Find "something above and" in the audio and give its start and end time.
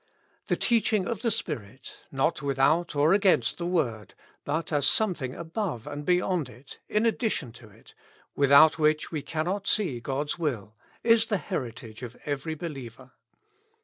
4.87-6.03